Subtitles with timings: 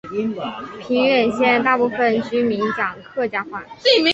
[0.89, 3.63] 平远县大部分居民讲客家话。